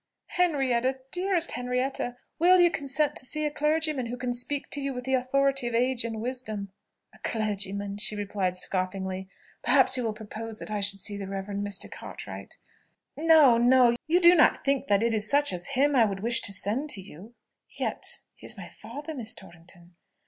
[0.29, 0.97] "Henrietta!
[1.11, 2.17] dearest Henrietta!
[2.39, 5.67] will you consent to see a clergyman who can speak to you with the authority
[5.67, 6.71] of age and wisdom?"
[7.13, 9.29] "A clergyman?" she replied, scoffingly.
[9.61, 11.87] "Perhaps you will propose that I should see the Reverend Mr.
[11.87, 12.57] Cartwright?"
[13.15, 13.95] "No, no.
[14.07, 16.89] You do not think that it is such as him I would wish to send
[16.89, 17.35] to you."
[17.69, 19.93] "Yet he is my father, Miss Torrington.